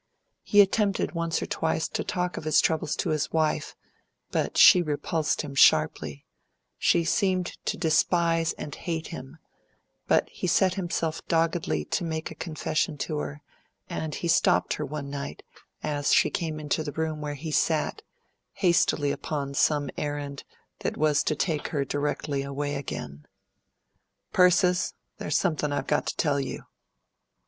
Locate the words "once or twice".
1.11-1.87